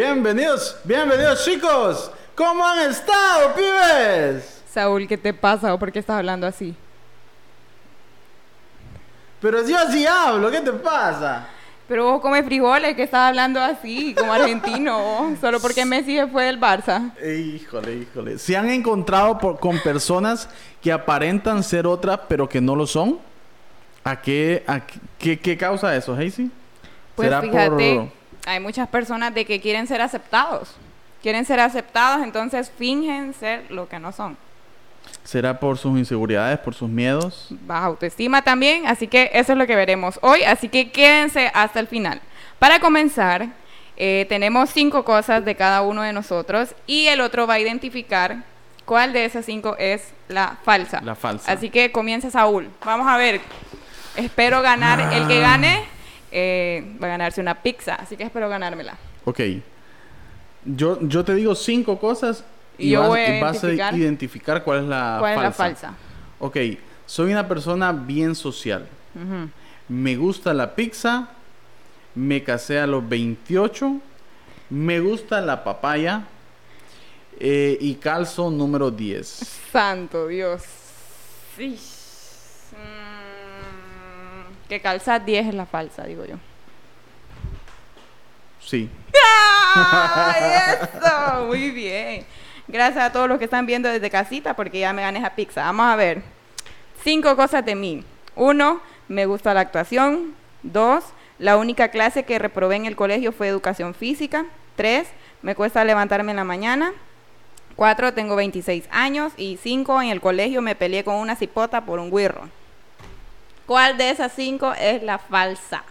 Bienvenidos, 0.00 0.76
bienvenidos 0.84 1.42
chicos. 1.42 2.10
¿Cómo 2.34 2.66
han 2.66 2.90
estado, 2.90 3.54
pibes? 3.54 4.62
Saúl, 4.70 5.08
¿qué 5.08 5.16
te 5.16 5.32
pasa 5.32 5.72
o 5.72 5.78
por 5.78 5.90
qué 5.90 6.00
estás 6.00 6.18
hablando 6.18 6.46
así? 6.46 6.76
Pero 9.40 9.66
yo 9.66 9.78
así 9.78 10.06
hablo, 10.06 10.50
¿qué 10.50 10.60
te 10.60 10.72
pasa? 10.74 11.46
Pero 11.88 12.12
vos 12.12 12.20
comes 12.20 12.44
frijoles, 12.44 12.94
que 12.94 13.04
estás 13.04 13.28
hablando 13.30 13.58
así, 13.58 14.14
como 14.14 14.34
argentino, 14.34 15.34
solo 15.40 15.60
porque 15.60 15.86
Messi 15.86 16.14
se 16.18 16.26
fue 16.26 16.44
del 16.44 16.60
Barça. 16.60 17.12
Híjole, 17.26 17.94
híjole. 17.94 18.38
¿Se 18.38 18.54
han 18.54 18.68
encontrado 18.68 19.38
por- 19.38 19.58
con 19.58 19.78
personas 19.80 20.46
que 20.82 20.92
aparentan 20.92 21.62
ser 21.64 21.86
otras, 21.86 22.20
pero 22.28 22.46
que 22.46 22.60
no 22.60 22.76
lo 22.76 22.86
son? 22.86 23.18
¿A 24.04 24.20
qué, 24.20 24.62
a 24.66 24.80
qué- 25.18 25.38
qué, 25.40 25.56
causa 25.56 25.96
eso, 25.96 26.12
Hazy? 26.12 26.50
Pues 27.14 27.28
¿Será 27.28 27.40
fíjate, 27.40 28.12
hay 28.46 28.60
muchas 28.60 28.88
personas 28.88 29.34
de 29.34 29.44
que 29.44 29.60
quieren 29.60 29.86
ser 29.86 30.00
aceptados. 30.00 30.74
Quieren 31.20 31.44
ser 31.44 31.60
aceptados, 31.60 32.22
entonces 32.22 32.70
fingen 32.78 33.34
ser 33.34 33.64
lo 33.70 33.88
que 33.88 33.98
no 33.98 34.12
son. 34.12 34.36
¿Será 35.24 35.58
por 35.58 35.76
sus 35.76 35.98
inseguridades, 35.98 36.58
por 36.60 36.74
sus 36.74 36.88
miedos? 36.88 37.48
Baja 37.66 37.86
autoestima 37.86 38.42
también, 38.42 38.86
así 38.86 39.08
que 39.08 39.30
eso 39.34 39.52
es 39.52 39.58
lo 39.58 39.66
que 39.66 39.74
veremos 39.74 40.18
hoy, 40.22 40.44
así 40.44 40.68
que 40.68 40.90
quédense 40.90 41.50
hasta 41.52 41.80
el 41.80 41.88
final. 41.88 42.20
Para 42.60 42.78
comenzar, 42.78 43.48
eh, 43.96 44.26
tenemos 44.28 44.70
cinco 44.70 45.04
cosas 45.04 45.44
de 45.44 45.56
cada 45.56 45.82
uno 45.82 46.02
de 46.02 46.12
nosotros 46.12 46.74
y 46.86 47.08
el 47.08 47.20
otro 47.20 47.46
va 47.46 47.54
a 47.54 47.60
identificar 47.60 48.44
cuál 48.84 49.12
de 49.12 49.24
esas 49.24 49.44
cinco 49.44 49.74
es 49.78 50.12
la 50.28 50.58
falsa. 50.64 51.00
La 51.02 51.16
falsa. 51.16 51.50
Así 51.50 51.70
que 51.70 51.90
comienza 51.90 52.30
Saúl. 52.30 52.70
Vamos 52.84 53.08
a 53.08 53.16
ver. 53.16 53.40
Espero 54.14 54.62
ganar. 54.62 55.12
El 55.12 55.26
que 55.26 55.40
gane 55.40 55.95
eh, 56.38 56.96
va 57.02 57.06
a 57.06 57.10
ganarse 57.10 57.40
una 57.40 57.62
pizza, 57.62 57.94
así 57.94 58.14
que 58.14 58.24
espero 58.24 58.46
ganármela. 58.50 58.98
Ok. 59.24 59.40
Yo, 60.66 60.98
yo 61.00 61.24
te 61.24 61.34
digo 61.34 61.54
cinco 61.54 61.98
cosas 61.98 62.44
y, 62.76 62.90
yo 62.90 63.00
vas, 63.00 63.08
voy 63.08 63.20
a 63.20 63.40
vas 63.40 63.62
identificar 63.64 63.94
a 63.94 63.96
identificar 63.96 64.64
cuál 64.64 64.78
es 64.80 64.84
la 64.84 65.16
¿Cuál 65.18 65.34
falsa. 65.34 65.40
es 65.40 65.46
la 65.46 65.52
falsa? 65.52 65.94
Ok, 66.40 66.56
soy 67.06 67.32
una 67.32 67.48
persona 67.48 67.90
bien 67.92 68.34
social. 68.34 68.86
Me 69.88 70.14
gusta 70.16 70.52
la 70.52 70.74
pizza. 70.74 71.30
Me 72.14 72.42
casé 72.42 72.78
a 72.80 72.86
los 72.86 73.08
28. 73.08 73.96
Me 74.68 75.00
gusta 75.00 75.40
la 75.40 75.64
papaya. 75.64 76.24
eh, 77.38 77.78
y 77.80 77.94
calzo 77.94 78.50
número 78.50 78.90
10. 78.90 79.26
Santo 79.72 80.26
Dios. 80.26 80.62
Sí. 81.56 81.78
Que 84.68 84.80
calza 84.80 85.18
10 85.18 85.48
es 85.48 85.54
la 85.54 85.66
falsa, 85.66 86.04
digo 86.04 86.24
yo. 86.24 86.36
Sí. 88.60 88.90
¡Ay, 89.74 90.42
eso! 90.80 91.44
Muy 91.46 91.70
bien. 91.70 92.26
Gracias 92.66 93.04
a 93.04 93.12
todos 93.12 93.28
los 93.28 93.38
que 93.38 93.44
están 93.44 93.64
viendo 93.66 93.88
desde 93.88 94.10
casita 94.10 94.54
porque 94.54 94.80
ya 94.80 94.92
me 94.92 95.02
gané 95.02 95.20
esa 95.20 95.34
pizza. 95.36 95.62
Vamos 95.62 95.86
a 95.86 95.96
ver. 95.96 96.22
Cinco 97.04 97.36
cosas 97.36 97.64
de 97.64 97.76
mí. 97.76 98.04
Uno, 98.34 98.80
me 99.06 99.26
gusta 99.26 99.54
la 99.54 99.60
actuación. 99.60 100.34
Dos, 100.64 101.04
la 101.38 101.56
única 101.56 101.88
clase 101.88 102.24
que 102.24 102.40
reprobé 102.40 102.74
en 102.74 102.86
el 102.86 102.96
colegio 102.96 103.30
fue 103.30 103.46
educación 103.46 103.94
física. 103.94 104.46
Tres, 104.74 105.06
me 105.42 105.54
cuesta 105.54 105.84
levantarme 105.84 106.32
en 106.32 106.36
la 106.36 106.44
mañana. 106.44 106.92
Cuatro, 107.76 108.14
tengo 108.14 108.34
26 108.34 108.88
años. 108.90 109.32
Y 109.36 109.58
cinco, 109.62 110.02
en 110.02 110.08
el 110.08 110.20
colegio 110.20 110.60
me 110.60 110.74
peleé 110.74 111.04
con 111.04 111.14
una 111.14 111.36
cipota 111.36 111.84
por 111.84 112.00
un 112.00 112.10
guirro. 112.10 112.48
¿Cuál 113.66 113.98
de 113.98 114.10
esas 114.10 114.32
cinco 114.32 114.72
es 114.78 115.02
la 115.02 115.18
falsa? 115.18 115.82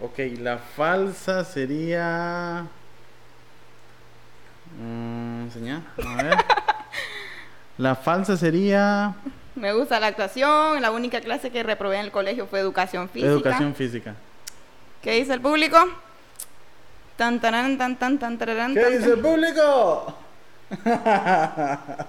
Ok, 0.00 0.18
la 0.38 0.58
falsa 0.58 1.44
sería. 1.44 2.66
Mm, 4.80 5.42
enseñá, 5.44 5.82
a 6.02 6.22
ver. 6.22 6.36
la 7.78 7.94
falsa 7.94 8.36
sería. 8.36 9.14
Me 9.54 9.72
gusta 9.72 10.00
la 10.00 10.08
actuación, 10.08 10.80
la 10.80 10.90
única 10.90 11.20
clase 11.20 11.50
que 11.50 11.62
reprobé 11.62 11.96
en 11.96 12.06
el 12.06 12.10
colegio 12.10 12.46
fue 12.46 12.58
educación 12.58 13.08
física. 13.08 13.30
Educación 13.30 13.74
física. 13.74 14.14
¿Qué 15.02 15.12
dice 15.12 15.34
el 15.34 15.40
público? 15.40 15.78
Tan 17.16 17.38
tan 17.38 17.78
tan 17.78 17.96
tan 17.96 18.18
tan 18.18 18.38
tararán, 18.38 18.74
¿Qué 18.74 18.80
tan, 18.80 18.98
dice 18.98 19.12
el 19.12 19.20
público? 19.20 20.18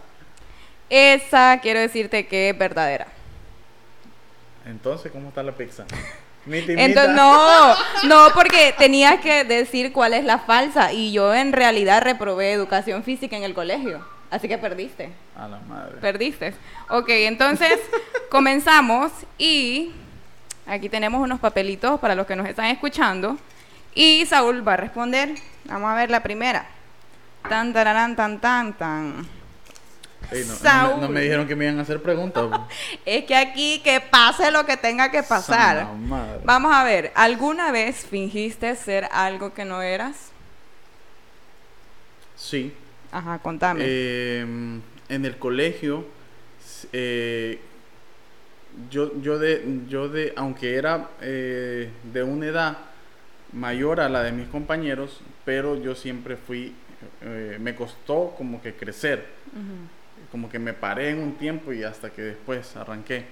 Esa 0.89 1.59
quiero 1.61 1.81
decirte 1.81 2.25
que 2.27 2.49
es 2.49 2.57
verdadera. 2.57 3.07
Entonces, 4.65 5.11
¿cómo 5.11 5.29
está 5.29 5.43
la 5.43 5.51
pizza? 5.51 5.85
Entonces, 6.47 7.15
no, 7.15 7.75
no, 8.03 8.27
porque 8.35 8.75
tenías 8.77 9.19
que 9.19 9.43
decir 9.43 9.91
cuál 9.91 10.13
es 10.13 10.23
la 10.23 10.37
falsa 10.39 10.93
y 10.93 11.11
yo 11.11 11.33
en 11.33 11.53
realidad 11.53 12.03
reprobé 12.03 12.51
educación 12.51 13.03
física 13.03 13.35
en 13.35 13.43
el 13.43 13.55
colegio. 13.55 14.05
Así 14.29 14.47
que 14.47 14.57
perdiste, 14.57 15.11
A 15.35 15.47
la 15.47 15.59
madre. 15.59 15.97
perdiste. 16.01 16.53
Ok, 16.89 17.09
entonces 17.09 17.79
comenzamos 18.29 19.11
y 19.37 19.91
aquí 20.67 20.89
tenemos 20.89 21.21
unos 21.21 21.39
papelitos 21.39 21.99
para 21.99 22.13
los 22.15 22.27
que 22.27 22.35
nos 22.35 22.47
están 22.47 22.65
escuchando 22.65 23.37
y 23.95 24.25
Saúl 24.25 24.67
va 24.67 24.73
a 24.73 24.77
responder. 24.77 25.33
Vamos 25.65 25.89
a 25.89 25.95
ver 25.95 26.11
la 26.11 26.21
primera. 26.21 26.67
Tan, 27.49 27.73
tararán, 27.73 28.15
tan, 28.15 28.39
tan, 28.39 28.73
tan. 28.73 29.27
No, 30.31 30.37
no 30.37 30.37
me- 30.37 30.45
no, 30.51 30.55
Saúl. 30.99 31.09
me 31.09 31.21
dijeron 31.21 31.47
que 31.47 31.55
me 31.55 31.65
iban 31.65 31.79
a 31.79 31.83
hacer 31.83 32.01
preguntas. 32.01 32.45
Es 33.05 33.25
que 33.25 33.35
aquí 33.35 33.81
que 33.83 34.01
pase 34.01 34.51
lo 34.51 34.65
que 34.65 34.77
tenga 34.77 35.11
que 35.11 35.23
pasar. 35.23 35.87
Vamos 36.43 36.73
a 36.75 36.83
ver, 36.83 37.11
¿alguna 37.15 37.71
vez 37.71 38.05
fingiste 38.05 38.75
ser 38.75 39.07
algo 39.11 39.53
que 39.53 39.65
no 39.65 39.81
eras? 39.81 40.31
Sí. 42.35 42.73
Ajá, 43.11 43.39
contame. 43.39 43.81
Eh, 43.85 44.41
en 45.09 45.25
el 45.25 45.37
colegio, 45.37 46.05
eh, 46.91 47.59
yo, 48.89 49.21
yo, 49.21 49.39
de, 49.39 49.63
yo 49.87 50.09
de, 50.09 50.33
aunque 50.35 50.75
era 50.75 51.09
eh, 51.21 51.89
de 52.11 52.23
una 52.23 52.47
edad 52.47 52.77
mayor 53.53 54.01
a 54.01 54.09
la 54.09 54.21
de 54.23 54.31
mis 54.33 54.47
compañeros, 54.49 55.21
pero 55.45 55.81
yo 55.81 55.95
siempre 55.95 56.35
fui, 56.35 56.73
eh, 57.21 57.57
me 57.61 57.73
costó 57.75 58.33
como 58.37 58.61
que 58.61 58.73
crecer, 58.73 59.25
Ujú, 59.53 59.87
como 60.35 60.49
que 60.49 60.59
me 60.59 60.73
paré 60.73 61.11
en 61.11 61.19
un 61.19 61.35
tiempo 61.35 61.71
y 61.71 61.81
hasta 61.83 62.09
que 62.09 62.21
después 62.21 62.75
arranqué. 62.75 63.23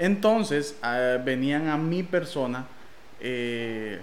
Entonces 0.00 0.76
ah, 0.82 1.16
venían 1.24 1.68
a 1.68 1.76
mi 1.76 2.02
persona, 2.02 2.66
eh, 3.20 4.00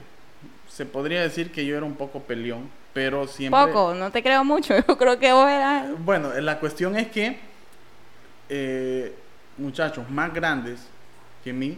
se 0.70 0.86
podría 0.86 1.22
decir 1.22 1.52
que 1.52 1.66
yo 1.66 1.76
era 1.76 1.86
un 1.86 1.96
poco 1.96 2.22
peleón, 2.22 2.70
pero 2.94 3.28
siempre... 3.28 3.60
Poco, 3.60 3.94
no 3.94 4.12
te 4.12 4.24
creo 4.24 4.46
mucho. 4.46 4.74
Yo 4.88 4.98
creo 4.98 5.20
que 5.20 5.34
vos 5.34 5.50
eras. 5.50 5.88
Bueno, 6.06 6.32
la 6.40 6.58
cuestión 6.58 6.96
es 6.96 7.10
que 7.10 7.38
eh, 8.48 9.14
muchachos 9.58 10.10
más 10.10 10.34
grandes 10.34 10.88
que 11.44 11.52
mí 11.52 11.78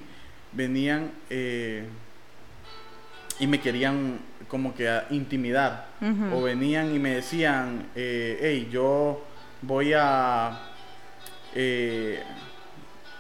venían 0.52 1.10
eh, 1.32 1.84
y 3.40 3.48
me 3.48 3.60
querían 3.60 4.20
como 4.48 4.76
que 4.76 4.88
a 4.88 5.08
intimidar. 5.10 5.88
O 6.32 6.44
venían 6.44 6.94
y 6.94 7.00
me 7.00 7.16
decían, 7.16 7.88
hey, 7.96 8.70
yo 8.72 9.26
voy 9.62 9.94
a... 9.94 10.60
eh, 11.56 12.24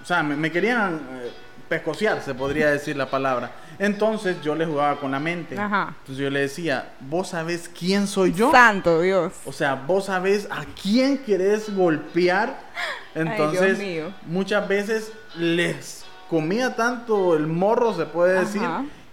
o 0.02 0.06
sea, 0.06 0.24
me, 0.24 0.36
me 0.36 0.52
querían 0.52 0.96
eh, 0.96 1.32
pescociar, 1.68 2.22
se 2.22 2.34
podría 2.34 2.72
decir 2.72 2.96
la 2.98 3.10
palabra. 3.10 3.52
Entonces 3.78 4.42
yo 4.42 4.56
les 4.56 4.68
jugaba 4.68 5.00
con 5.00 5.12
la 5.12 5.20
mente. 5.20 5.58
Ajá. 5.58 5.96
Entonces 6.00 6.18
yo 6.18 6.30
le 6.30 6.42
decía, 6.42 6.92
¿vos 7.00 7.30
sabés 7.30 7.70
quién 7.70 8.08
soy 8.08 8.34
yo? 8.34 8.52
Santo 8.52 9.02
Dios. 9.02 9.34
O 9.46 9.54
sea, 9.54 9.76
vos 9.76 10.06
sabés 10.06 10.48
a 10.52 10.66
quién 10.82 11.20
querés 11.20 11.74
golpear. 11.74 12.60
Entonces, 13.16 13.80
Dios 13.80 13.88
mío. 13.88 14.14
muchas 14.26 14.68
veces 14.68 15.14
les 15.38 16.06
comía 16.30 16.76
tanto 16.76 17.36
el 17.36 17.48
morro, 17.48 17.94
se 17.94 18.06
puede 18.06 18.40
decir, 18.42 18.62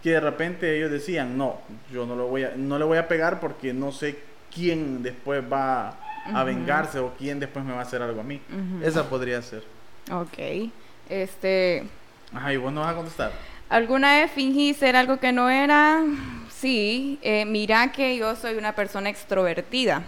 que 0.02 0.10
de 0.10 0.20
repente 0.20 0.76
ellos 0.76 0.90
decían, 0.90 1.38
no, 1.38 1.60
yo 1.92 2.04
no, 2.06 2.14
lo 2.14 2.26
voy 2.26 2.44
a, 2.44 2.52
no 2.56 2.78
le 2.78 2.84
voy 2.84 2.98
a 2.98 3.08
pegar 3.08 3.40
porque 3.40 3.72
no 3.72 3.92
sé 3.92 4.18
quién 4.52 5.02
después 5.02 5.42
va 5.50 5.96
a 6.34 6.44
vengarse 6.44 6.98
o 6.98 7.14
quién 7.16 7.40
después 7.40 7.64
me 7.64 7.72
va 7.72 7.80
a 7.80 7.82
hacer 7.82 8.02
algo 8.02 8.20
a 8.20 8.24
mí. 8.24 8.40
Esa 8.82 9.08
podría 9.08 9.40
ser. 9.42 9.64
Ok. 10.10 10.70
Este. 11.08 11.84
Ajá, 12.32 12.52
y 12.52 12.56
vos 12.56 12.72
no 12.72 12.80
vas 12.80 12.92
a 12.92 12.96
contestar. 12.96 13.32
¿Alguna 13.68 14.20
vez 14.20 14.30
fingí 14.30 14.74
ser 14.74 14.94
algo 14.94 15.18
que 15.18 15.32
no 15.32 15.50
era? 15.50 16.02
Sí, 16.50 17.18
eh, 17.22 17.44
mira 17.44 17.92
que 17.92 18.16
yo 18.16 18.34
soy 18.36 18.56
una 18.56 18.72
persona 18.72 19.10
extrovertida, 19.10 20.04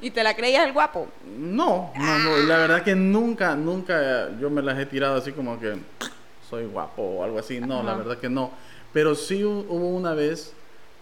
¿Y 0.00 0.10
te 0.10 0.22
la 0.24 0.34
creías 0.34 0.66
el 0.66 0.72
guapo? 0.72 1.08
no, 1.38 1.92
no, 1.96 2.18
no, 2.18 2.36
la 2.48 2.58
verdad 2.58 2.82
que 2.82 2.94
nunca, 2.94 3.54
nunca 3.54 4.30
yo 4.40 4.50
me 4.50 4.60
las 4.62 4.78
he 4.78 4.86
tirado 4.86 5.16
así 5.16 5.32
como 5.32 5.60
que 5.60 5.76
soy 6.50 6.66
guapo 6.66 7.02
o 7.02 7.24
algo 7.24 7.38
así. 7.38 7.60
No, 7.60 7.82
la 7.82 7.94
verdad 7.94 8.18
que 8.18 8.28
no. 8.28 8.50
Pero 8.92 9.14
sí 9.14 9.42
hu- 9.42 9.64
hubo 9.68 9.88
una 9.96 10.12
vez 10.14 10.52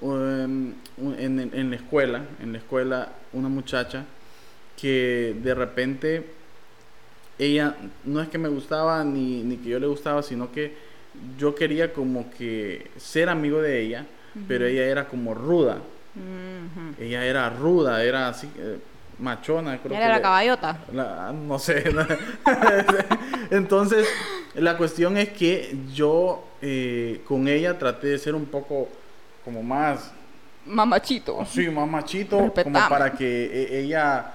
um, 0.00 0.72
en, 1.18 1.40
en- 1.40 1.50
en 1.54 1.70
la 1.70 1.76
escuela, 1.76 2.22
en 2.42 2.52
la 2.52 2.58
escuela, 2.58 3.08
una 3.32 3.48
muchacha 3.48 4.04
que 4.80 5.34
de 5.42 5.54
repente 5.54 6.24
ella 7.38 7.74
no 8.04 8.20
es 8.20 8.28
que 8.28 8.38
me 8.38 8.48
gustaba 8.48 9.02
ni, 9.02 9.42
ni 9.42 9.56
que 9.56 9.70
yo 9.70 9.78
le 9.80 9.86
gustaba, 9.86 10.22
sino 10.22 10.52
que 10.52 10.74
yo 11.38 11.54
quería 11.54 11.92
como 11.92 12.30
que 12.30 12.90
ser 12.96 13.28
amigo 13.28 13.60
de 13.60 13.80
ella, 13.80 14.06
pero 14.48 14.66
ella 14.66 14.84
era 14.84 15.08
como 15.08 15.34
ruda. 15.34 15.78
Ella 16.98 17.24
era 17.24 17.48
ruda, 17.50 18.02
era 18.04 18.28
así, 18.28 18.48
eh, 18.58 18.78
machona, 19.18 19.78
creo 19.78 19.94
Era 19.96 20.04
que 20.06 20.08
la 20.10 20.16
le- 20.16 20.22
caballota. 20.22 20.78
la- 20.92 21.32
no 21.32 21.58
sé. 21.58 21.84
Entonces, 23.50 24.08
la 24.54 24.76
cuestión 24.76 25.16
es 25.16 25.30
que 25.30 25.76
yo 25.92 26.44
eh, 26.62 27.22
con 27.26 27.48
ella 27.48 27.78
traté 27.78 28.08
de 28.08 28.18
ser 28.18 28.34
un 28.34 28.46
poco 28.46 28.88
como 29.44 29.62
más, 29.62 30.12
Mamachito. 30.66 31.44
sí, 31.46 31.68
más 31.70 31.88
machito, 31.88 32.36
como 32.36 32.46
Respetame. 32.54 32.88
para 32.88 33.12
que 33.12 33.46
e- 33.46 33.80
ella 33.80 34.32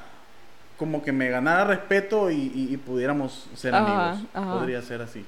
como 0.78 1.02
que 1.02 1.12
me 1.12 1.30
ganara 1.30 1.64
respeto 1.66 2.30
y, 2.30 2.36
y- 2.36 2.74
y 2.74 2.78
pudiéramos 2.78 3.48
ser 3.56 3.74
Ajá, 3.76 4.10
amigos. 4.12 4.28
ajá. 4.34 4.54
Podría 4.54 4.82
ser 4.82 5.02
así. 5.02 5.24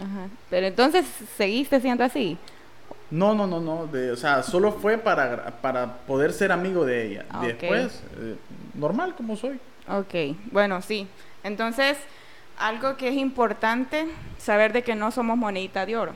Ajá. 0.00 0.28
Pero 0.48 0.66
entonces, 0.66 1.06
¿seguiste 1.36 1.80
siendo 1.80 2.04
así? 2.04 2.36
No, 3.10 3.34
no, 3.34 3.46
no, 3.46 3.60
no. 3.60 3.86
de- 3.86 4.12
o 4.12 4.16
sea, 4.16 4.42
solo 4.42 4.72
fue 4.72 4.96
para, 4.98 5.46
para 5.60 5.96
poder 6.06 6.32
ser 6.32 6.52
amigo 6.52 6.84
de 6.84 7.06
ella. 7.06 7.26
Ah. 7.30 7.42
Después, 7.44 8.02
eh, 8.18 8.36
normal 8.74 9.14
como 9.16 9.36
soy. 9.36 9.58
Ok, 9.88 10.36
bueno, 10.52 10.80
sí. 10.82 11.06
Entonces, 11.42 11.98
algo 12.58 12.96
que 12.96 13.08
es 13.08 13.14
importante, 13.16 14.06
saber 14.38 14.72
de 14.72 14.82
que 14.82 14.94
no 14.94 15.10
somos 15.10 15.36
monedita 15.36 15.86
de 15.86 15.96
oro. 15.96 16.12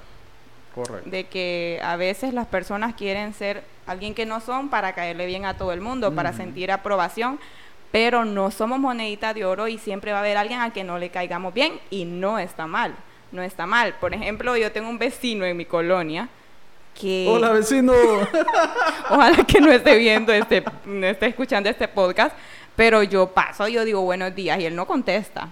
Correcto. 0.75 1.08
de 1.08 1.28
que 1.28 1.78
a 1.84 1.94
veces 1.94 2.34
las 2.34 2.48
personas 2.48 2.94
quieren 2.96 3.32
ser 3.32 3.62
alguien 3.86 4.12
que 4.12 4.26
no 4.26 4.40
son 4.40 4.70
para 4.70 4.92
caerle 4.92 5.25
bien 5.26 5.44
a 5.44 5.56
todo 5.56 5.72
el 5.72 5.81
mundo, 5.81 6.16
para 6.16 6.32
sentir 6.32 6.72
aprobación, 6.72 7.38
pero 7.92 8.25
no 8.25 8.50
somos 8.50 8.81
monedita 8.81 9.34
de 9.34 9.44
oro 9.44 9.69
y 9.69 9.78
siempre 9.78 10.10
va 10.10 10.19
a 10.19 10.20
haber 10.22 10.36
alguien 10.36 10.58
al 10.58 10.72
que 10.72 10.82
no 10.82 10.98
le 10.98 11.10
caigamos 11.10 11.54
bien 11.54 11.75
y 11.90 12.06
no 12.06 12.40
está 12.40 12.66
mal, 12.66 12.92
no 13.34 13.42
está 13.42 13.66
mal. 13.66 13.94
Por 13.94 14.14
ejemplo, 14.14 14.56
yo 14.56 14.72
tengo 14.72 14.88
un 14.88 14.98
vecino 14.98 15.44
en 15.44 15.56
mi 15.56 15.64
colonia 15.64 16.28
que 16.98 17.26
Hola, 17.28 17.50
vecino. 17.50 17.92
ojalá 19.10 19.44
que 19.44 19.60
no 19.60 19.70
esté 19.72 19.96
viendo 19.96 20.32
este, 20.32 20.62
no 20.86 21.06
esté 21.06 21.26
escuchando 21.26 21.69
este 21.69 21.88
podcast, 21.88 22.34
pero 22.76 23.02
yo 23.02 23.26
paso, 23.26 23.66
yo 23.66 23.84
digo 23.84 24.00
buenos 24.02 24.34
días 24.34 24.60
y 24.60 24.66
él 24.66 24.76
no 24.76 24.86
contesta. 24.86 25.50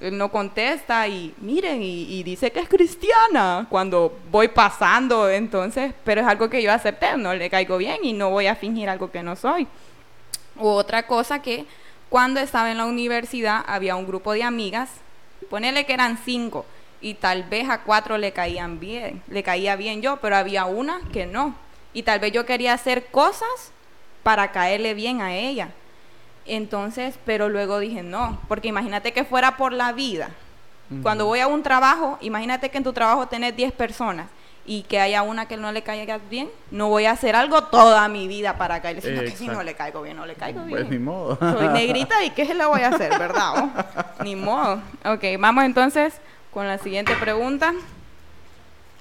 Él 0.00 0.16
no 0.16 0.30
contesta 0.30 1.08
y 1.08 1.34
miren, 1.38 1.82
y, 1.82 2.02
y 2.02 2.22
dice 2.22 2.52
que 2.52 2.60
es 2.60 2.68
cristiana 2.68 3.66
cuando 3.68 4.16
voy 4.30 4.48
pasando, 4.48 5.28
entonces, 5.28 5.92
pero 6.04 6.20
es 6.20 6.26
algo 6.26 6.48
que 6.48 6.62
yo 6.62 6.70
acepté, 6.70 7.16
no 7.16 7.34
le 7.34 7.50
caigo 7.50 7.78
bien 7.78 8.04
y 8.04 8.12
no 8.12 8.30
voy 8.30 8.46
a 8.46 8.54
fingir 8.54 8.88
algo 8.88 9.10
que 9.10 9.22
no 9.22 9.34
soy. 9.34 9.66
U 10.56 10.68
otra 10.68 11.06
cosa 11.06 11.40
que 11.40 11.64
cuando 12.08 12.40
estaba 12.40 12.70
en 12.70 12.78
la 12.78 12.84
universidad 12.84 13.64
había 13.66 13.96
un 13.96 14.06
grupo 14.06 14.32
de 14.32 14.42
amigas, 14.42 14.90
ponele 15.50 15.86
que 15.86 15.94
eran 15.94 16.18
cinco, 16.24 16.66
y 17.06 17.14
tal 17.14 17.44
vez 17.44 17.70
a 17.70 17.82
cuatro 17.82 18.18
le 18.18 18.32
caían 18.32 18.80
bien, 18.80 19.22
le 19.28 19.44
caía 19.44 19.76
bien 19.76 20.02
yo, 20.02 20.16
pero 20.16 20.34
había 20.34 20.64
una 20.64 21.00
que 21.12 21.24
no. 21.24 21.54
Y 21.92 22.02
tal 22.02 22.18
vez 22.18 22.32
yo 22.32 22.44
quería 22.44 22.72
hacer 22.72 23.06
cosas 23.06 23.70
para 24.24 24.50
caerle 24.50 24.92
bien 24.92 25.20
a 25.20 25.32
ella. 25.36 25.68
Entonces, 26.46 27.16
pero 27.24 27.48
luego 27.48 27.78
dije 27.78 28.02
no, 28.02 28.40
porque 28.48 28.66
imagínate 28.66 29.12
que 29.12 29.22
fuera 29.22 29.56
por 29.56 29.72
la 29.72 29.92
vida. 29.92 30.30
Cuando 31.02 31.26
voy 31.26 31.38
a 31.38 31.46
un 31.46 31.62
trabajo, 31.62 32.18
imagínate 32.20 32.70
que 32.70 32.78
en 32.78 32.84
tu 32.84 32.92
trabajo 32.92 33.26
tenés 33.26 33.54
10 33.54 33.72
personas 33.72 34.26
y 34.64 34.82
que 34.82 34.98
haya 34.98 35.22
una 35.22 35.46
que 35.46 35.56
no 35.56 35.70
le 35.70 35.82
caiga 35.82 36.18
bien, 36.28 36.48
no 36.72 36.88
voy 36.88 37.06
a 37.06 37.12
hacer 37.12 37.36
algo 37.36 37.64
toda 37.64 38.08
mi 38.08 38.26
vida 38.26 38.58
para 38.58 38.82
caerle, 38.82 39.00
sino 39.00 39.20
que 39.20 39.30
si 39.30 39.46
no 39.46 39.62
le 39.62 39.74
caigo 39.74 40.02
bien, 40.02 40.16
no 40.16 40.26
le 40.26 40.34
caigo 40.34 40.64
bien. 40.64 40.70
Pues 40.70 40.88
ni 40.88 40.98
modo. 40.98 41.38
Soy 41.38 41.68
negrita 41.68 42.24
y 42.24 42.30
¿qué 42.30 42.46
se 42.46 42.54
le 42.54 42.66
voy 42.66 42.80
a 42.80 42.88
hacer, 42.88 43.16
verdad? 43.16 43.52
oh? 43.58 44.22
Ni 44.24 44.34
modo. 44.34 44.80
Ok, 45.04 45.24
vamos 45.38 45.64
entonces 45.64 46.20
con 46.56 46.66
la 46.66 46.78
siguiente 46.78 47.14
pregunta. 47.16 47.74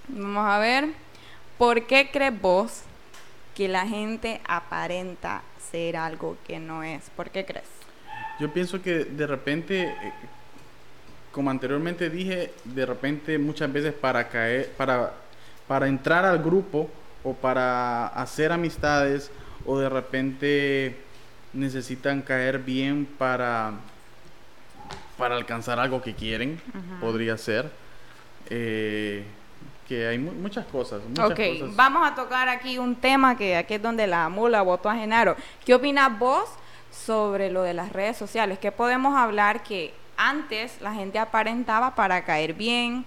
Vamos 0.09 0.45
a 0.45 0.59
ver. 0.59 0.89
¿Por 1.57 1.87
qué 1.87 2.09
crees 2.11 2.41
vos 2.41 2.81
que 3.55 3.69
la 3.69 3.87
gente 3.87 4.41
aparenta 4.45 5.41
ser 5.71 5.95
algo 5.95 6.35
que 6.45 6.59
no 6.59 6.83
es? 6.83 7.09
¿Por 7.11 7.29
qué 7.29 7.45
crees? 7.45 7.69
Yo 8.41 8.51
pienso 8.51 8.81
que 8.81 9.05
de 9.05 9.25
repente, 9.25 9.83
eh, 9.83 10.11
como 11.31 11.49
anteriormente 11.49 12.09
dije, 12.09 12.51
de 12.65 12.85
repente 12.85 13.37
muchas 13.37 13.71
veces 13.71 13.93
para 13.93 14.27
caer, 14.27 14.73
para, 14.75 15.13
para 15.65 15.87
entrar 15.87 16.25
al 16.25 16.43
grupo 16.43 16.89
o 17.23 17.33
para 17.35 18.07
hacer 18.07 18.51
amistades 18.51 19.31
o 19.65 19.79
de 19.79 19.87
repente 19.87 20.97
necesitan 21.53 22.21
caer 22.21 22.59
bien 22.59 23.05
para, 23.17 23.75
para 25.17 25.35
alcanzar 25.35 25.79
algo 25.79 26.01
que 26.01 26.13
quieren, 26.13 26.59
podría 27.01 27.37
ser. 27.37 27.71
Eh, 28.49 29.23
que 29.87 30.07
hay 30.07 30.17
mu- 30.17 30.31
muchas 30.31 30.65
cosas. 30.65 31.01
Muchas 31.07 31.31
ok, 31.31 31.39
cosas. 31.59 31.75
vamos 31.75 32.07
a 32.11 32.15
tocar 32.15 32.49
aquí 32.49 32.77
un 32.79 32.95
tema 32.95 33.37
que 33.37 33.55
aquí 33.55 33.75
es 33.75 33.81
donde 33.81 34.07
la 34.07 34.29
mula 34.29 34.61
votó 34.63 34.89
a 34.89 34.95
Genaro. 34.95 35.35
¿Qué 35.63 35.73
opinas 35.75 36.17
vos 36.17 36.43
sobre 36.91 37.51
lo 37.51 37.61
de 37.61 37.73
las 37.75 37.91
redes 37.93 38.17
sociales? 38.17 38.57
¿Qué 38.59 38.71
podemos 38.71 39.15
hablar 39.15 39.61
que 39.63 39.93
antes 40.17 40.79
la 40.81 40.93
gente 40.93 41.19
aparentaba 41.19 41.93
para 41.93 42.23
caer 42.25 42.53
bien, 42.53 43.05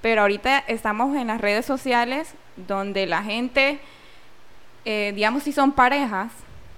pero 0.00 0.22
ahorita 0.22 0.60
estamos 0.60 1.14
en 1.16 1.26
las 1.26 1.40
redes 1.40 1.66
sociales 1.66 2.34
donde 2.56 3.06
la 3.06 3.22
gente, 3.22 3.80
eh, 4.84 5.12
digamos 5.14 5.42
si 5.42 5.52
son 5.52 5.72
parejas, 5.72 6.30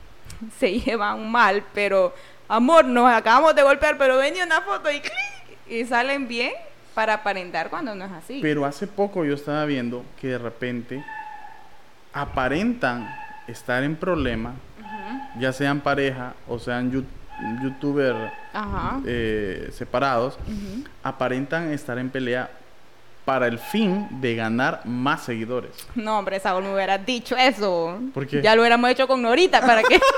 se 0.58 0.80
llevan 0.80 1.30
mal, 1.30 1.62
pero 1.74 2.14
amor, 2.48 2.84
nos 2.84 3.10
acabamos 3.12 3.54
de 3.54 3.62
golpear, 3.62 3.96
pero 3.98 4.16
ven 4.18 4.36
y 4.36 4.40
una 4.42 4.60
foto 4.62 4.90
y, 4.90 5.00
¡clic! 5.00 5.12
y 5.68 5.84
salen 5.84 6.28
bien 6.28 6.52
para 6.94 7.14
aparentar 7.14 7.68
cuando 7.70 7.94
no 7.94 8.04
es 8.04 8.12
así. 8.12 8.38
Pero 8.42 8.64
hace 8.64 8.86
poco 8.86 9.24
yo 9.24 9.34
estaba 9.34 9.64
viendo 9.64 10.04
que 10.20 10.28
de 10.28 10.38
repente 10.38 11.04
aparentan 12.12 13.14
estar 13.46 13.82
en 13.82 13.96
problema, 13.96 14.54
ya 15.38 15.52
sean 15.52 15.80
pareja 15.80 16.34
o 16.48 16.58
sean 16.58 16.90
yu- 16.90 17.04
youtuber 17.62 18.32
Ajá. 18.52 19.00
eh, 19.06 19.68
separados, 19.72 20.38
aparentan 21.02 21.72
estar 21.72 21.98
en 21.98 22.08
pelea 22.10 22.50
para 23.24 23.46
el 23.48 23.58
fin 23.58 24.06
de 24.20 24.36
ganar 24.36 24.82
más 24.86 25.24
seguidores. 25.24 25.72
No, 25.94 26.18
hombre, 26.18 26.38
Saúl 26.40 26.62
me 26.62 26.72
hubieras 26.74 27.04
dicho 27.04 27.36
eso. 27.36 27.98
¿Por 28.14 28.26
qué? 28.26 28.40
Ya 28.40 28.54
lo 28.54 28.62
hubiéramos 28.62 28.88
hecho 28.90 29.06
con 29.08 29.20
Norita, 29.20 29.60
¿para 29.60 29.82
qué? 29.82 30.00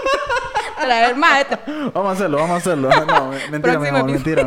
traer 0.79 1.17
más. 1.17 1.47
vamos 1.95 2.11
a 2.11 2.13
hacerlo, 2.13 2.37
vamos 2.39 2.51
a 2.55 2.57
hacerlo. 2.57 2.89
No, 3.07 3.31
mentira, 3.51 3.79
mi 3.79 3.89
amor, 3.89 4.05
mentira. 4.11 4.47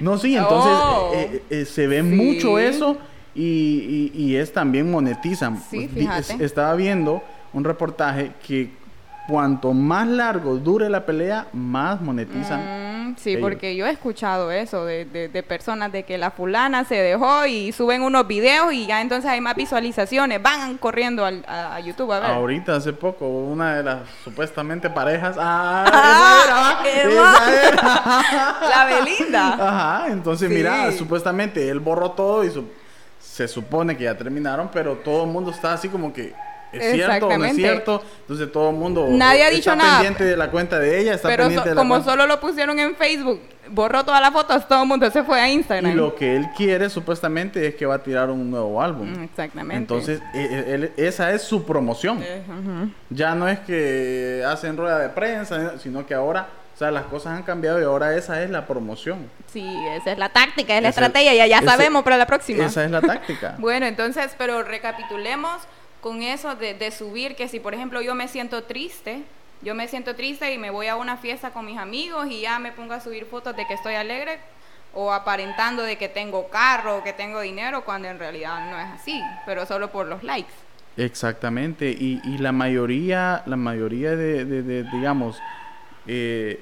No, 0.00 0.16
sí, 0.18 0.36
entonces 0.36 0.72
Oh. 0.72 1.12
eh, 1.14 1.42
eh, 1.50 1.64
se 1.64 1.86
ve 1.86 1.98
Sí. 1.98 2.02
mucho 2.04 2.58
eso 2.58 2.96
y, 3.34 4.10
y, 4.14 4.22
y 4.22 4.36
es 4.36 4.52
también 4.52 4.90
monetizan. 4.90 5.62
Sí, 5.70 5.88
fíjate. 5.88 6.20
es- 6.34 6.40
estaba 6.40 6.74
viendo 6.74 7.22
un 7.52 7.64
reportaje 7.64 8.32
que 8.46 8.70
cuanto 9.28 9.72
más 9.74 10.06
largo 10.08 10.56
dure 10.56 10.88
la 10.88 11.04
pelea, 11.04 11.46
más 11.52 12.00
monetizan. 12.00 13.10
Mm, 13.10 13.16
sí, 13.18 13.30
ellos. 13.30 13.42
porque 13.42 13.76
yo 13.76 13.86
he 13.86 13.90
escuchado 13.90 14.50
eso 14.50 14.84
de, 14.86 15.04
de, 15.04 15.28
de 15.28 15.42
personas 15.42 15.92
de 15.92 16.02
que 16.04 16.16
la 16.16 16.30
fulana 16.30 16.84
se 16.84 16.94
dejó 16.96 17.44
y 17.46 17.72
suben 17.72 18.02
unos 18.02 18.26
videos 18.26 18.72
y 18.72 18.86
ya 18.86 19.00
entonces 19.02 19.30
hay 19.30 19.40
más 19.40 19.54
visualizaciones. 19.54 20.42
Van 20.42 20.78
corriendo 20.78 21.24
al- 21.26 21.44
a, 21.46 21.74
a 21.76 21.80
YouTube 21.80 22.10
a 22.12 22.20
ver. 22.20 22.30
Ahorita, 22.30 22.76
hace 22.76 22.92
poco, 22.94 23.26
una 23.28 23.76
de 23.76 23.82
las 23.82 23.98
supuestamente 24.24 24.88
parejas. 24.90 25.36
¡Ah! 25.38 25.84
Ah, 26.50 26.82
esa 26.86 27.02
era, 27.02 27.32
esa 27.52 27.68
era. 27.68 28.56
La 28.70 28.84
Belinda. 28.86 29.52
Ajá, 29.54 30.06
entonces 30.08 30.48
Sí. 30.48 30.54
mira, 30.54 30.90
supuestamente 30.92 31.68
él 31.68 31.80
borró 31.80 32.12
todo 32.12 32.44
y 32.44 32.50
su- 32.50 32.68
se 33.20 33.46
supone 33.48 33.96
que 33.96 34.04
ya 34.04 34.16
terminaron, 34.16 34.70
pero 34.72 34.96
todo 34.96 35.24
el 35.24 35.30
mundo 35.30 35.50
está 35.50 35.72
así 35.74 35.88
como 35.88 36.12
que 36.12 36.32
es 36.72 36.92
cierto 36.94 37.26
o 37.28 37.38
no 37.38 37.44
es 37.44 37.54
cierto. 37.56 38.02
Entonces 38.22 38.52
todo 38.52 38.70
el 38.70 38.76
mundo 38.76 39.06
Nadie 39.10 39.42
ha 39.42 39.46
está 39.48 39.56
dicho 39.56 39.76
nada. 39.76 39.92
pendiente 39.98 40.24
de 40.24 40.36
la 40.36 40.50
cuenta 40.50 40.78
de 40.78 41.00
ella, 41.00 41.14
está 41.14 41.28
Pero 41.28 41.44
so- 41.44 41.48
pendiente 41.48 41.68
de 41.70 41.74
la 41.74 41.80
como 41.80 41.94
cuenta- 41.94 42.10
solo 42.10 42.26
lo 42.26 42.40
pusieron 42.40 42.78
en 42.78 42.94
Facebook, 42.96 43.40
borró 43.70 44.04
todas 44.04 44.20
las 44.20 44.30
fotos, 44.32 44.66
todo 44.68 44.82
el 44.82 44.88
mundo 44.88 45.10
se 45.10 45.22
fue 45.24 45.40
a 45.40 45.48
y 45.48 45.52
Instagram. 45.52 45.94
lo 45.94 46.14
que 46.14 46.36
él 46.36 46.46
quiere 46.56 46.88
supuestamente 46.90 47.66
es 47.66 47.74
que 47.74 47.84
va 47.86 47.96
a 47.96 48.02
tirar 48.02 48.30
un 48.30 48.50
nuevo 48.50 48.80
álbum. 48.82 49.12
Mm, 49.18 49.22
Exactamente. 49.24 49.76
Entonces, 49.76 50.20
e- 50.34 50.38
e- 50.40 50.74
él- 50.74 50.92
esa 50.96 51.32
es 51.32 51.42
su 51.42 51.64
promoción. 51.64 52.20
Eh. 52.22 52.42
Ya 53.10 53.34
no 53.34 53.48
es 53.48 53.58
que 53.60 54.42
hacen 54.46 54.76
rueda 54.76 54.98
de 54.98 55.08
prensa, 55.10 55.78
sino 55.78 56.06
que 56.06 56.14
ahora, 56.14 56.48
o 56.74 56.78
sea, 56.78 56.90
las 56.90 57.04
cosas 57.04 57.36
han 57.36 57.42
cambiado 57.42 57.80
y 57.80 57.84
ahora 57.84 58.14
esa 58.16 58.42
es 58.42 58.50
la 58.50 58.66
promoción. 58.66 59.28
Sí, 59.52 59.66
esa 59.96 60.12
es 60.12 60.18
la 60.18 60.28
táctica, 60.28 60.76
es 60.76 60.82
la 60.82 60.90
estrategia, 60.90 61.34
ya, 61.34 61.46
ya 61.46 61.62
sabemos 61.62 62.04
para 62.04 62.16
la 62.16 62.26
próxima. 62.26 62.64
Esa 62.66 62.84
es 62.84 62.90
la 62.90 63.00
táctica. 63.00 63.56
Bueno, 63.58 63.86
entonces, 63.86 64.30
pero 64.38 64.62
recapitulemos 64.62 65.56
con 66.00 66.22
eso 66.22 66.54
de, 66.54 66.74
de 66.74 66.90
subir, 66.90 67.34
que 67.36 67.48
si 67.48 67.60
por 67.60 67.74
ejemplo 67.74 68.00
yo 68.02 68.14
me 68.14 68.28
siento 68.28 68.64
triste, 68.64 69.22
yo 69.62 69.74
me 69.74 69.88
siento 69.88 70.14
triste 70.14 70.52
y 70.54 70.58
me 70.58 70.70
voy 70.70 70.86
a 70.86 70.96
una 70.96 71.16
fiesta 71.16 71.50
con 71.50 71.66
mis 71.66 71.78
amigos 71.78 72.28
y 72.30 72.40
ya 72.42 72.58
me 72.58 72.72
pongo 72.72 72.94
a 72.94 73.00
subir 73.00 73.26
fotos 73.26 73.56
de 73.56 73.66
que 73.66 73.74
estoy 73.74 73.94
alegre 73.94 74.38
o 74.94 75.12
aparentando 75.12 75.82
de 75.82 75.96
que 75.98 76.08
tengo 76.08 76.48
carro 76.48 76.98
o 76.98 77.02
que 77.04 77.12
tengo 77.12 77.40
dinero 77.40 77.84
cuando 77.84 78.08
en 78.08 78.18
realidad 78.18 78.70
no 78.70 78.78
es 78.78 78.86
así, 79.00 79.20
pero 79.46 79.66
solo 79.66 79.90
por 79.90 80.06
los 80.06 80.22
likes. 80.22 80.52
Exactamente, 80.96 81.90
y, 81.90 82.20
la 82.38 82.50
mayoría, 82.52 83.42
la 83.46 83.56
mayoría 83.56 84.16
de, 84.16 84.44
de- 84.44 84.62
de, 84.62 84.82
digamos, 84.84 85.38
eh, 86.06 86.60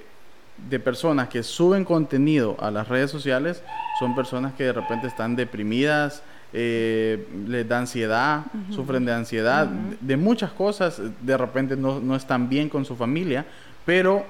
de 0.69 0.81
personas 0.81 1.29
que 1.29 1.43
suben 1.43 1.85
contenido 1.85 2.57
a 2.61 2.71
las 2.71 2.89
redes 2.89 3.11
sociales 3.11 3.63
son 4.01 4.15
personas 4.15 4.55
que 4.55 4.65
de 4.65 4.73
repente 4.75 5.07
están 5.07 5.37
deprimidas, 5.37 6.23
eh, 6.59 7.29
les 7.47 7.69
da 7.69 7.79
ansiedad, 7.79 8.45
sufren 8.71 9.05
de 9.05 9.13
ansiedad, 9.13 9.67
de, 9.67 9.97
de 10.01 10.17
muchas 10.17 10.53
cosas, 10.53 11.03
de 11.21 11.37
repente 11.37 11.77
no, 11.77 12.01
no 12.01 12.17
están 12.17 12.49
bien 12.49 12.71
con 12.71 12.87
su 12.87 12.97
familia, 12.97 13.45
pero 13.85 14.25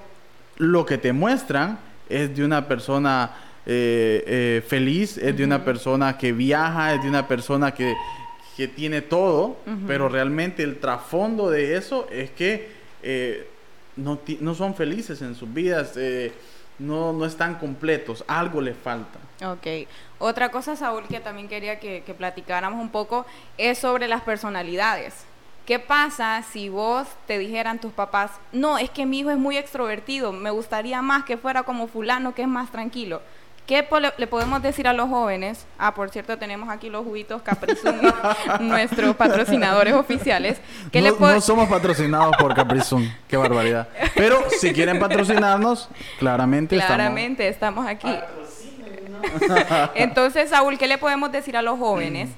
lo 0.57 0.85
que 0.85 0.99
te 0.99 1.13
muestran 1.13 1.79
es 2.09 2.35
de 2.37 2.45
una 2.45 2.67
persona 2.67 3.31
eh, 3.65 4.25
eh, 4.27 4.63
feliz, 4.67 5.19
es 5.19 5.37
de 5.37 5.45
una 5.45 5.65
persona 5.65 6.19
que 6.19 6.33
viaja, 6.33 6.95
es 6.95 7.03
de 7.03 7.09
una 7.09 7.29
persona 7.29 7.73
que, 7.73 7.95
que 8.57 8.67
tiene 8.67 9.03
todo, 9.03 9.59
pero 9.87 10.09
realmente 10.09 10.65
el 10.65 10.79
trasfondo 10.79 11.49
de 11.49 11.77
eso 11.77 12.09
es 12.11 12.31
que 12.31 12.69
eh, 13.05 13.47
no, 13.97 14.19
no 14.41 14.55
son 14.55 14.75
felices 14.75 15.23
en 15.23 15.37
sus 15.37 15.53
vidas, 15.53 15.93
eh, 15.97 16.33
no, 16.79 17.13
no 17.13 17.25
están 17.25 17.57
completos, 17.57 18.25
algo 18.27 18.61
les 18.61 18.77
falta. 18.77 19.19
Ok. 19.45 19.89
Otra 20.19 20.51
cosa, 20.51 20.77
Saúl, 20.77 21.05
que 21.09 21.21
también 21.21 21.49
quería 21.49 21.79
que, 21.79 22.03
que 22.05 22.15
platicáramos 22.15 22.81
un 22.81 22.91
poco 22.91 23.27
es 23.59 23.79
sobre 23.79 24.09
las 24.09 24.23
personalidades. 24.23 25.25
¿Qué 25.67 25.81
pasa 25.81 26.45
si 26.49 26.69
vos 26.69 27.09
te 27.27 27.39
dijeran 27.39 27.81
tus 27.81 27.93
papás, 27.93 28.31
no, 28.53 28.79
es 28.79 28.89
que 28.89 29.05
mi 29.05 29.19
hijo 29.19 29.31
es 29.31 29.37
muy 29.37 29.57
extrovertido, 29.57 30.33
me 30.33 30.51
gustaría 30.51 31.03
más 31.03 31.25
que 31.25 31.37
fuera 31.37 31.65
como 31.65 31.89
fulano, 31.89 32.37
que 32.37 32.43
es 32.43 32.49
más 32.49 32.71
tranquilo? 32.71 33.21
¿Qué 33.67 33.85
le, 34.17 34.27
podemos 34.29 34.63
decir 34.63 34.87
a 34.87 34.93
los 34.93 35.09
jóvenes? 35.09 35.67
Ah, 35.77 35.93
por 35.93 36.11
cierto, 36.11 36.39
tenemos 36.39 36.69
aquí 36.69 36.89
los 36.89 37.05
juguitos 37.05 37.43
Caprizum, 37.43 37.97
nuestros 38.61 39.17
patrocinadores 39.17 39.95
oficiales. 39.95 40.61
¿Qué 40.93 41.03
le 41.03 41.11
no, 41.11 41.41
somos 41.41 41.69
patrocinados 41.69 42.37
por 42.37 42.55
Caprizum, 42.55 43.11
qué 43.27 43.37
barbaridad. 43.37 43.89
Pero 44.15 44.39
si 44.61 44.73
quieren 44.73 45.01
patrocinarnos, 45.01 45.89
claramente, 46.19 46.77
Claramente 46.77 47.49
estamos 47.49 47.87
aquí. 47.87 48.09
Entonces, 49.97 50.51
Saúl, 50.51 50.79
¿qué 50.79 50.87
le 50.87 50.99
podemos 50.99 51.33
decir 51.33 51.57
a 51.57 51.63
los 51.63 51.79
jóvenes 51.79 52.31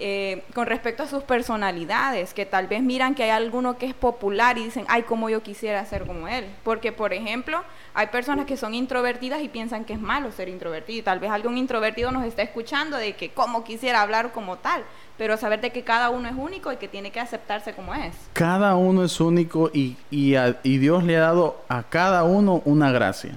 eh, 0.00 0.42
con 0.54 0.66
respecto 0.66 1.02
a 1.02 1.06
sus 1.06 1.22
personalidades? 1.22 2.34
Que 2.34 2.46
tal 2.46 2.66
vez 2.66 2.82
miran 2.82 3.14
que 3.14 3.22
hay 3.24 3.30
alguno 3.30 3.78
que 3.78 3.86
es 3.86 3.94
popular 3.94 4.58
y 4.58 4.64
dicen, 4.64 4.84
ay, 4.88 5.02
como 5.02 5.28
yo 5.30 5.42
quisiera 5.42 5.84
ser 5.86 6.06
como 6.06 6.26
él. 6.26 6.46
Porque, 6.64 6.90
por 6.92 7.12
ejemplo, 7.12 7.62
hay 7.94 8.06
personas 8.08 8.46
que 8.46 8.56
son 8.56 8.74
introvertidas 8.74 9.42
y 9.42 9.48
piensan 9.48 9.84
que 9.84 9.92
es 9.92 10.00
malo 10.00 10.32
ser 10.32 10.48
introvertido. 10.48 10.98
Y 10.98 11.02
tal 11.02 11.20
vez 11.20 11.30
algún 11.30 11.58
introvertido 11.58 12.10
nos 12.10 12.24
está 12.24 12.42
escuchando 12.42 12.96
de 12.96 13.14
que 13.14 13.30
como 13.30 13.62
quisiera 13.62 14.00
hablar 14.02 14.32
como 14.32 14.56
tal. 14.58 14.82
Pero 15.18 15.36
saber 15.36 15.60
de 15.60 15.70
que 15.70 15.84
cada 15.84 16.08
uno 16.08 16.28
es 16.28 16.34
único 16.34 16.72
y 16.72 16.76
que 16.78 16.88
tiene 16.88 17.10
que 17.12 17.20
aceptarse 17.20 17.74
como 17.74 17.94
es. 17.94 18.14
Cada 18.32 18.74
uno 18.76 19.04
es 19.04 19.20
único 19.20 19.70
y, 19.72 19.96
y, 20.10 20.34
a- 20.36 20.58
y 20.62 20.78
Dios 20.78 21.04
le 21.04 21.18
ha 21.18 21.20
dado 21.20 21.62
a 21.68 21.82
cada 21.82 22.24
uno 22.24 22.62
una 22.64 22.90
gracia. 22.90 23.34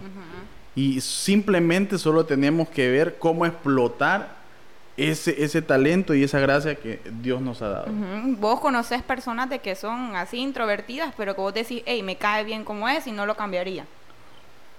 Y 0.76 1.02
simplemente 1.02 1.98
solo 1.98 2.26
tenemos 2.26 2.70
que 2.70 2.90
ver 2.90 3.18
cómo 3.20 3.46
explotar 3.46 4.43
ese, 4.98 5.44
ese 5.44 5.62
talento 5.62 6.14
y 6.14 6.24
esa 6.24 6.40
gracia 6.40 6.76
que 6.76 7.00
Dios 7.22 7.42
nos 7.42 7.62
ha 7.62 7.70
dado. 7.70 7.88
Vos 8.40 8.60
conocés 8.60 9.02
personas 9.02 9.50
de 9.50 9.60
que 9.60 9.76
son 9.76 10.16
así 10.16 10.38
introvertidas, 10.38 11.14
pero 11.18 11.36
que 11.36 11.42
vos 11.42 11.54
decís, 11.54 11.82
hey, 11.86 12.04
me 12.04 12.16
cae 12.16 12.44
bien 12.44 12.64
como 12.64 12.88
es 12.88 13.08
y 13.08 13.12
no 13.12 13.26
lo 13.26 13.36
cambiaría. 13.36 13.86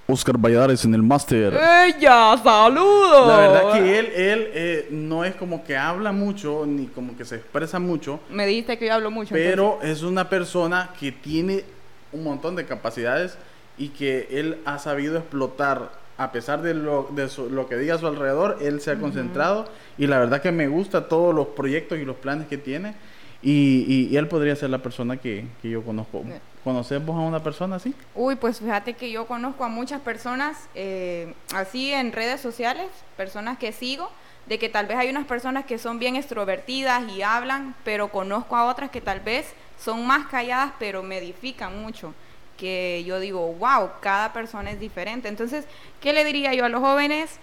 Oscar 0.07 0.37
Valladares 0.37 0.85
en 0.85 0.95
el 0.95 1.03
máster. 1.03 1.55
¡Ella! 1.55 2.37
¡Saludos! 2.43 3.27
La 3.27 3.37
verdad 3.39 3.73
que 3.73 3.99
él, 3.99 4.07
él 4.15 4.49
eh, 4.53 4.89
no 4.91 5.25
es 5.25 5.35
como 5.35 5.65
que 5.65 5.77
habla 5.79 6.13
mucho 6.13 6.65
ni 6.67 6.87
como 6.89 7.17
que 7.17 7.25
se 7.25 7.37
expresa 7.37 7.79
mucho, 7.79 8.21
Me 8.29 8.47
dijiste 8.47 8.77
que 8.79 8.87
yo 8.87 8.95
hablo 8.95 9.11
mucho. 9.11 9.35
pero 9.35 9.79
es 9.83 10.03
una 10.03 10.29
persona 10.29 10.91
que 11.01 11.11
tiene 11.11 11.65
un 12.13 12.23
montón 12.23 12.55
de 12.55 12.67
capacidades 12.67 13.39
y 13.79 13.89
que 13.89 14.29
él 14.31 14.59
ha 14.67 14.79
sabido 14.79 15.17
explotar 15.17 15.91
a 16.17 16.31
pesar 16.33 16.63
de 16.63 16.75
lo, 16.75 17.09
de 17.13 17.29
su- 17.29 17.51
lo 17.51 17.69
que 17.69 17.77
diga 17.77 17.95
a 17.97 17.99
su 17.99 18.07
alrededor, 18.07 18.59
él 18.61 18.81
se 18.81 18.91
ha 18.93 18.99
concentrado 18.99 19.67
y 19.99 20.07
la 20.07 20.19
verdad 20.19 20.41
que 20.41 20.53
me 20.53 20.69
gusta 20.69 21.09
todos 21.09 21.35
los 21.35 21.49
proyectos 21.49 21.99
y 21.99 22.05
los 22.05 22.17
planes 22.17 22.47
que 22.49 22.57
tiene 22.59 22.95
y, 23.43 23.85
y- 23.89 24.09
y 24.13 24.17
él 24.17 24.29
podría 24.29 24.55
ser 24.57 24.71
la 24.71 24.79
persona 24.79 25.17
que, 25.17 25.45
que 25.61 25.71
yo 25.71 25.83
conozco. 25.83 26.23
¿Conoces 26.63 27.05
vos 27.05 27.17
a 27.17 27.21
una 27.21 27.43
persona 27.43 27.77
así? 27.77 27.95
Uy, 28.15 28.37
pues 28.37 28.59
fíjate 28.61 28.95
que 28.95 29.11
yo 29.11 29.27
conozco 29.27 29.65
a 29.65 29.69
muchas 29.69 30.01
personas 30.01 30.57
eh, 30.75 31.35
así 31.55 31.93
en 31.93 32.11
redes 32.13 32.41
sociales, 32.41 32.87
personas 33.19 33.59
que 33.59 33.73
sigo, 33.73 34.09
de 34.47 34.59
que 34.59 34.69
tal 34.71 34.87
vez 34.87 34.97
hay 34.97 35.11
unas 35.11 35.27
personas 35.27 35.67
que 35.67 35.79
son 35.79 35.99
bien 35.99 36.17
extrovertidas 36.17 37.03
y 37.13 37.21
hablan, 37.23 37.75
pero 37.85 38.09
conozco 38.09 38.57
a 38.57 38.65
otras 38.67 38.91
que 38.91 39.01
tal 39.03 39.21
vez 39.21 39.47
son 39.79 40.07
más 40.07 40.27
calladas, 40.29 40.73
pero 40.79 41.03
me 41.03 41.19
edifican 41.19 41.83
mucho. 41.83 42.15
Que 42.57 43.03
yo 43.07 43.19
digo, 43.21 43.53
wow, 43.55 43.91
cada 44.01 44.33
persona 44.33 44.71
es 44.71 44.79
diferente. 44.81 45.29
Entonces, 45.29 45.67
¿qué 46.01 46.13
le 46.13 46.25
diría 46.25 46.55
yo 46.55 46.65
a 46.65 46.69
los 46.69 46.81
jóvenes? 46.81 47.39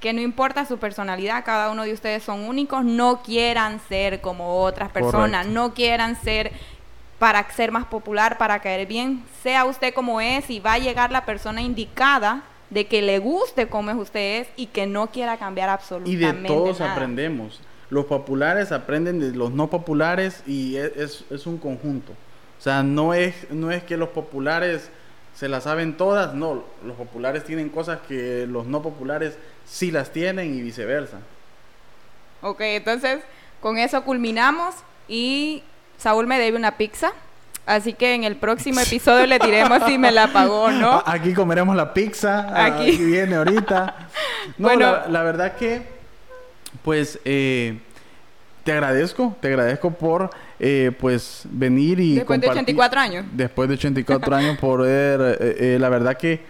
Que 0.00 0.12
no 0.12 0.20
importa 0.20 0.66
su 0.66 0.78
personalidad, 0.78 1.44
cada 1.44 1.70
uno 1.70 1.82
de 1.84 1.92
ustedes 1.92 2.22
son 2.22 2.40
únicos, 2.40 2.84
no 2.84 3.22
quieran 3.22 3.80
ser 3.88 4.20
como 4.20 4.62
otras 4.62 4.90
personas, 4.90 5.44
Correcto. 5.46 5.52
no 5.60 5.74
quieran 5.74 6.20
ser 6.22 6.52
para 7.18 7.48
ser 7.52 7.72
más 7.72 7.86
popular, 7.86 8.36
para 8.38 8.58
caer 8.60 8.86
bien, 8.86 9.24
sea 9.42 9.64
usted 9.64 9.94
como 9.94 10.20
es 10.20 10.50
y 10.50 10.60
va 10.60 10.74
a 10.74 10.78
llegar 10.78 11.10
la 11.10 11.24
persona 11.24 11.62
indicada 11.62 12.42
de 12.70 12.86
que 12.86 13.00
le 13.02 13.18
guste 13.18 13.68
como 13.68 13.90
es 13.90 13.96
usted 13.96 14.40
es 14.42 14.48
y 14.56 14.66
que 14.66 14.86
no 14.86 15.06
quiera 15.06 15.36
cambiar 15.38 15.68
Y 15.68 15.72
absolutamente 15.72 16.42
de 16.42 16.48
todos 16.48 16.80
nada. 16.80 16.92
aprendemos. 16.92 17.60
Los 17.88 18.06
populares 18.06 18.72
aprenden 18.72 19.20
de 19.20 19.30
los 19.36 19.52
no 19.52 19.70
populares 19.70 20.42
y 20.46 20.76
es, 20.76 20.96
es- 20.96 21.24
es 21.30 21.46
un 21.46 21.56
conjunto. 21.56 22.12
O 22.64 22.66
sea, 22.66 22.82
no 22.82 23.12
es, 23.12 23.34
no 23.50 23.70
es 23.70 23.82
que 23.82 23.98
los 23.98 24.08
populares 24.08 24.88
se 25.34 25.48
las 25.50 25.64
saben 25.64 25.98
todas, 25.98 26.32
no. 26.32 26.64
Los 26.82 26.96
populares 26.96 27.44
tienen 27.44 27.68
cosas 27.68 27.98
que 28.08 28.46
los 28.48 28.64
no 28.66 28.80
populares 28.80 29.36
sí 29.66 29.90
las 29.90 30.14
tienen 30.14 30.54
y 30.54 30.62
viceversa. 30.62 31.18
Ok, 32.40 32.62
entonces 32.62 33.20
con 33.60 33.76
eso 33.76 34.02
culminamos 34.04 34.74
y 35.08 35.62
Saúl 35.98 36.26
me 36.26 36.38
debe 36.38 36.56
una 36.56 36.78
pizza. 36.78 37.12
Así 37.66 37.92
que 37.92 38.14
en 38.14 38.24
el 38.24 38.36
próximo 38.36 38.80
episodio 38.86 39.26
le 39.26 39.38
diremos 39.38 39.82
si 39.84 39.98
me 39.98 40.10
la 40.10 40.32
pagó 40.32 40.62
o 40.62 40.70
no. 40.70 41.02
Aquí 41.04 41.34
comeremos 41.34 41.76
la 41.76 41.92
pizza. 41.92 42.46
Aquí. 42.64 42.94
Aquí, 42.94 43.04
viene 43.04 43.34
ahorita. 43.36 44.08
No, 44.56 44.68
Bueno. 44.68 44.90
la, 44.90 45.08
la 45.08 45.22
verdad 45.22 45.56
que, 45.56 45.82
pues, 46.82 47.18
eh, 47.26 47.78
te 48.64 48.72
agradezco, 48.72 49.36
te 49.40 49.48
agradezco 49.48 49.90
por 49.90 50.30
eh, 50.58 50.90
pues 50.98 51.42
venir 51.50 52.00
y... 52.00 52.16
Después 52.16 52.40
de 52.40 52.48
84 52.48 53.00
años. 53.00 53.26
Después 53.32 53.68
de 53.68 53.74
84 53.74 54.34
años 54.36 54.58
poder... 54.58 55.38
Eh, 55.40 55.56
eh, 55.74 55.78
la 55.78 55.88
verdad 55.88 56.16
que 56.16 56.40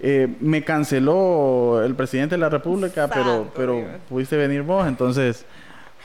eh, 0.00 0.28
me 0.40 0.62
canceló 0.64 1.82
el 1.84 1.94
presidente 1.94 2.36
de 2.36 2.40
la 2.40 2.48
República, 2.48 3.08
pero, 3.08 3.24
Santo 3.24 3.52
pero 3.56 3.76
Dios. 3.76 3.88
pudiste 4.08 4.36
venir 4.36 4.62
vos, 4.62 4.86
entonces... 4.86 5.44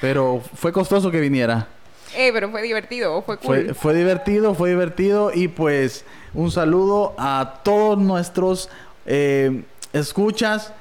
Pero 0.01 0.41
fue 0.55 0.71
costoso 0.71 1.11
que 1.11 1.19
viniera. 1.19 1.67
Eh, 2.15 2.31
pero 2.33 2.49
fue 2.49 2.61
divertido, 2.63 3.21
fue 3.21 3.37
cool. 3.37 3.65
Fue, 3.65 3.73
fue 3.73 3.93
divertido, 3.93 4.53
fue 4.55 4.69
divertido 4.69 5.31
y 5.33 5.47
pues 5.47 6.03
un 6.33 6.51
saludo 6.51 7.13
a 7.17 7.61
todos 7.63 7.97
nuestros 7.99 8.69
eh, 9.05 9.63
escuchas 9.93 10.73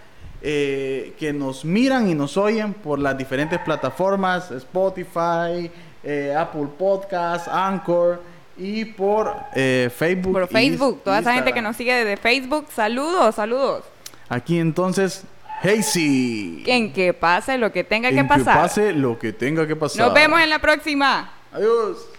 eh, 0.42 1.14
que 1.18 1.32
nos 1.32 1.64
miran 1.64 2.08
y 2.08 2.14
nos 2.14 2.36
oyen 2.36 2.72
por 2.72 2.98
las 2.98 3.16
diferentes 3.16 3.58
plataformas, 3.60 4.50
Spotify, 4.50 5.70
eh, 6.02 6.34
Apple 6.36 6.68
Podcast, 6.78 7.48
Anchor 7.48 8.22
y 8.56 8.84
por 8.84 9.34
eh, 9.54 9.90
Facebook. 9.94 10.32
Por 10.32 10.44
y 10.44 10.46
Facebook, 10.46 11.02
toda 11.04 11.18
esa 11.18 11.34
gente 11.34 11.52
que 11.52 11.62
nos 11.62 11.76
sigue 11.76 11.94
desde 11.94 12.16
Facebook, 12.16 12.66
saludos, 12.74 13.34
saludos. 13.34 13.84
Aquí 14.28 14.58
entonces, 14.58 15.24
Hazy. 15.62 16.64
En 16.66 16.92
que 16.92 17.12
pase 17.12 17.58
lo 17.58 17.70
que 17.72 17.84
tenga 17.84 18.10
que 18.10 18.18
En 18.20 18.28
pasar. 18.28 18.56
pase 18.56 18.92
lo 18.92 19.18
que 19.18 19.32
tenga 19.32 19.66
que 19.66 19.76
pasar. 19.76 20.06
Nos 20.06 20.14
vemos 20.14 20.40
en 20.40 20.48
la 20.48 20.58
próxima. 20.58 21.32
Adiós. 21.52 22.09